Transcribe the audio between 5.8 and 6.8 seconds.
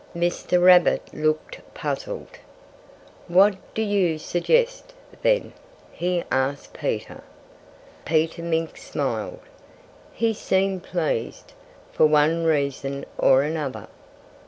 he asked